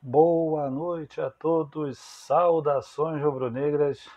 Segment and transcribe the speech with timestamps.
[0.00, 4.08] Boa noite a todos, saudações rubro-negras.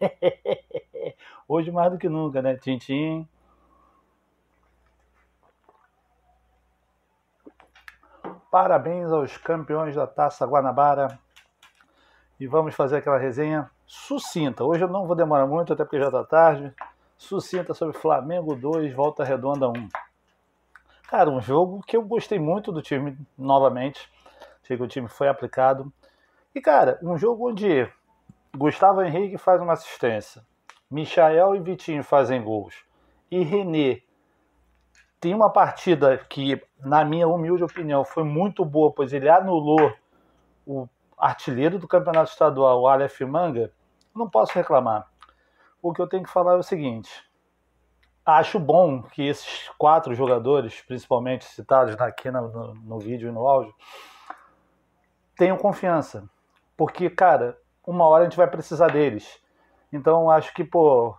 [1.46, 2.56] Hoje mais do que nunca, né?
[2.56, 3.28] Tintim.
[8.50, 11.18] Parabéns aos campeões da Taça Guanabara.
[12.40, 14.64] E vamos fazer aquela resenha sucinta.
[14.64, 16.74] Hoje eu não vou demorar muito, até porque já está tarde.
[17.18, 19.88] Sucinta sobre Flamengo 2, Volta Redonda 1.
[21.08, 24.10] Cara, um jogo que eu gostei muito do time novamente.
[24.66, 25.92] Achei que o time foi aplicado.
[26.52, 27.88] E, cara, um jogo onde
[28.56, 30.42] Gustavo Henrique faz uma assistência,
[30.90, 32.74] Michael e Vitinho fazem gols,
[33.30, 34.02] e René
[35.20, 39.92] tem uma partida que, na minha humilde opinião, foi muito boa, pois ele anulou
[40.66, 43.72] o artilheiro do campeonato estadual, o Aleph Manga.
[44.12, 45.08] Não posso reclamar.
[45.80, 47.10] O que eu tenho que falar é o seguinte:
[48.24, 53.72] acho bom que esses quatro jogadores, principalmente citados aqui no, no vídeo e no áudio,
[55.36, 56.28] tenham confiança.
[56.76, 59.40] Porque, cara, uma hora a gente vai precisar deles.
[59.92, 61.14] Então acho que, pô,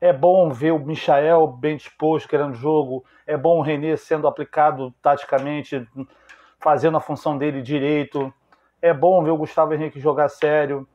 [0.00, 3.04] é bom ver o Michael bem disposto, querendo jogo.
[3.26, 5.86] É bom o René sendo aplicado taticamente,
[6.58, 8.32] fazendo a função dele direito.
[8.80, 10.88] É bom ver o Gustavo Henrique jogar sério.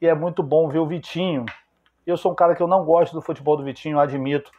[0.00, 1.44] E é muito bom ver o Vitinho.
[2.06, 4.50] Eu sou um cara que eu não gosto do futebol do Vitinho, admito.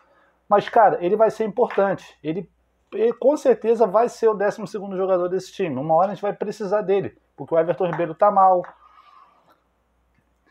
[0.47, 2.17] Mas, cara, ele vai ser importante.
[2.23, 2.49] Ele,
[2.93, 4.63] ele com certeza vai ser o 12
[4.95, 5.75] jogador desse time.
[5.75, 8.65] Uma hora a gente vai precisar dele porque o Everton Ribeiro está mal.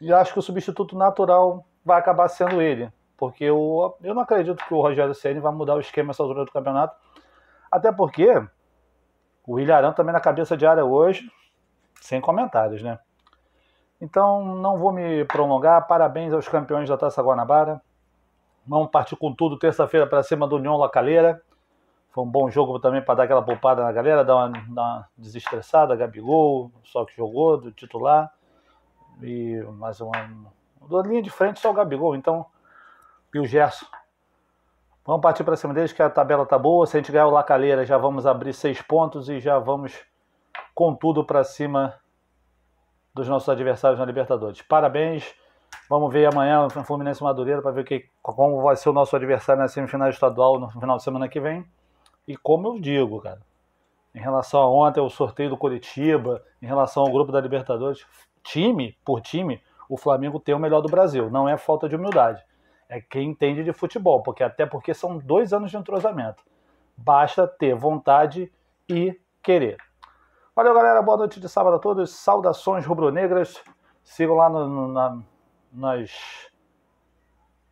[0.00, 4.64] E acho que o substituto natural vai acabar sendo ele, porque eu, eu não acredito
[4.64, 6.96] que o Rogério Ceni vai mudar o esquema essa altura do campeonato,
[7.70, 8.42] até porque
[9.46, 11.30] o Ilharão também na cabeça de área hoje,
[12.00, 12.98] sem comentários, né?
[14.00, 15.86] Então não vou me prolongar.
[15.86, 17.82] Parabéns aos campeões da Taça Guanabara.
[18.66, 21.42] Vamos partir com tudo terça-feira para cima do União Lacaleira.
[22.10, 25.94] Foi um bom jogo também para dar aquela poupada na galera, dar uma, uma desestressada.
[25.94, 28.32] Gabigol, só que jogou, do titular.
[29.22, 30.12] E mais uma.
[30.90, 32.46] Da linha de frente só o Gabigol, então.
[33.34, 33.86] E o Gerson.
[35.04, 36.86] Vamos partir para cima deles, que a tabela tá boa.
[36.86, 39.98] Se a gente ganhar o Lacaleira, já vamos abrir seis pontos e já vamos
[40.74, 41.94] com tudo para cima
[43.14, 44.62] dos nossos adversários na Libertadores.
[44.62, 45.34] Parabéns.
[45.88, 49.62] Vamos ver amanhã o Fluminense Madureira para ver que, como vai ser o nosso adversário
[49.62, 51.66] na semifinal estadual no final de semana que vem.
[52.28, 53.40] E como eu digo, cara,
[54.14, 58.06] em relação a ontem, o sorteio do Curitiba, em relação ao grupo da Libertadores,
[58.44, 61.30] time por time, o Flamengo tem o melhor do Brasil.
[61.30, 62.44] Não é falta de humildade.
[62.86, 66.44] É quem entende de futebol, porque até porque são dois anos de entrosamento.
[66.94, 68.52] Basta ter vontade
[68.86, 69.78] e querer.
[70.54, 71.00] Valeu, galera.
[71.00, 72.10] Boa noite de sábado a todos.
[72.10, 73.62] Saudações rubro-negras.
[74.04, 75.18] Sigam lá no, no, na,
[75.72, 76.50] nas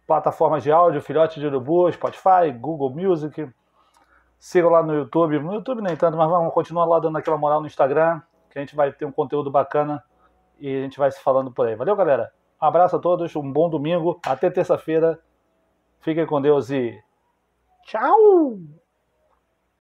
[0.07, 3.53] plataformas de áudio, Filhote de Urubu, Spotify, Google Music.
[4.39, 5.39] Sigam lá no YouTube.
[5.39, 8.21] No YouTube nem tanto, mas vamos continuar lá dando aquela moral no Instagram,
[8.51, 10.03] que a gente vai ter um conteúdo bacana
[10.59, 11.75] e a gente vai se falando por aí.
[11.75, 12.33] Valeu, galera.
[12.61, 14.21] Um abraço a todos, um bom domingo.
[14.25, 15.19] Até terça-feira.
[16.01, 16.99] Fiquem com Deus e
[17.85, 18.86] tchau!